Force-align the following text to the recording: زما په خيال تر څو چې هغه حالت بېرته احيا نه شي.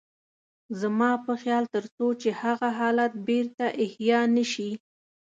زما 0.81 1.11
په 1.25 1.31
خيال 1.41 1.65
تر 1.75 1.83
څو 1.95 2.07
چې 2.21 2.29
هغه 2.41 2.67
حالت 2.79 3.11
بېرته 3.27 3.65
احيا 3.85 4.21
نه 4.35 4.45
شي. 4.51 4.71